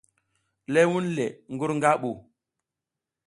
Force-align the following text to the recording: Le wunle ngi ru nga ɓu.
Le 0.73 0.81
wunle 0.91 1.25
ngi 1.53 1.65
ru 1.69 1.73
nga 1.77 1.91
ɓu. 2.01 2.11